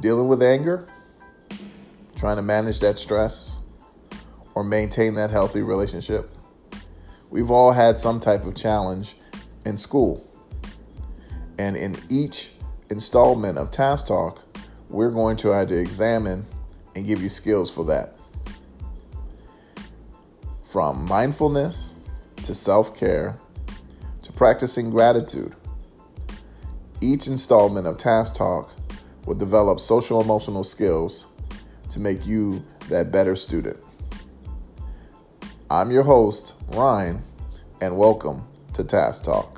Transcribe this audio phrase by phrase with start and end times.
[0.00, 0.88] dealing with anger,
[2.16, 3.56] trying to manage that stress,
[4.54, 6.30] or maintain that healthy relationship.
[7.30, 9.16] We've all had some type of challenge
[9.64, 10.24] in school.
[11.58, 12.52] And in each
[12.90, 14.42] installment of Task Talk,
[14.88, 16.46] we're going to to examine
[16.94, 18.16] and give you skills for that.
[20.64, 21.94] From mindfulness
[22.44, 23.38] to self care
[24.22, 25.54] to practicing gratitude.
[27.04, 28.70] Each installment of Task Talk
[29.26, 31.26] will develop social emotional skills
[31.90, 33.76] to make you that better student.
[35.68, 37.20] I'm your host, Ryan,
[37.82, 39.53] and welcome to Task Talk.